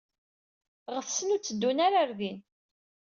Ɣetsen 0.95 1.33
ur 1.33 1.39
tteddun 1.39 1.83
ara 1.85 1.99
ɣer 1.99 2.09
din. 2.19 2.39